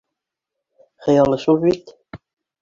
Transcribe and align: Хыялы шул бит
Хыялы 1.07 1.39
шул 1.45 1.61
бит 1.67 1.95